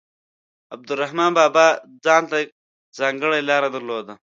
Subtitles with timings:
[0.73, 1.67] عبدالرحمان بابا
[2.05, 2.37] ځانته
[2.97, 4.13] ځانګړې لاره درلوده.